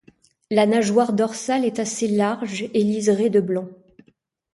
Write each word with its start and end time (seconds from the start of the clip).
La 0.49 0.65
nageoire 0.65 1.13
dorsale 1.13 1.63
est 1.63 1.77
assez 1.77 2.07
large 2.07 2.63
et 2.73 2.83
liserée 2.83 3.29
de 3.29 3.39
blanc. 3.39 3.69